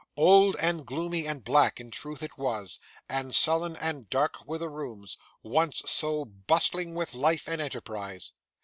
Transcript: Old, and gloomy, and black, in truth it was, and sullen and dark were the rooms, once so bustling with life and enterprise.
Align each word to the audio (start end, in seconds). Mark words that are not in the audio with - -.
Old, 0.17 0.55
and 0.55 0.83
gloomy, 0.83 1.27
and 1.27 1.43
black, 1.43 1.79
in 1.79 1.91
truth 1.91 2.23
it 2.23 2.35
was, 2.35 2.79
and 3.07 3.35
sullen 3.35 3.75
and 3.75 4.09
dark 4.09 4.47
were 4.47 4.57
the 4.57 4.67
rooms, 4.67 5.15
once 5.43 5.83
so 5.85 6.25
bustling 6.25 6.95
with 6.95 7.13
life 7.13 7.47
and 7.47 7.61
enterprise. 7.61 8.31